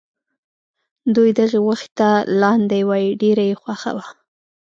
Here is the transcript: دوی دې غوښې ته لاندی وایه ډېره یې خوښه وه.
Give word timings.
دوی 1.15 1.29
دې 1.37 1.45
غوښې 1.65 1.89
ته 1.97 2.09
لاندی 2.41 2.81
وایه 2.89 3.11
ډېره 3.21 3.43
یې 3.49 3.55
خوښه 3.61 3.91
وه. 3.95 4.05